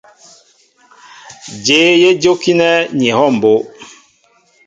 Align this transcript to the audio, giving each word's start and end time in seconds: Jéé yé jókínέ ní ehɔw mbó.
Jéé 1.63 1.91
yé 2.01 2.09
jókínέ 2.23 2.69
ní 2.97 3.05
ehɔw 3.11 3.29
mbó. 3.37 3.53